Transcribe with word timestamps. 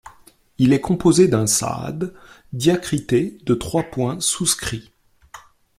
Elle 0.59 0.73
est 0.73 0.81
composée 0.81 1.27
d’un 1.27 1.45
ṣād 1.45 2.15
diacrité 2.53 3.37
de 3.43 3.53
trois 3.53 3.83
points 3.83 4.19
souscrits. 4.19 4.91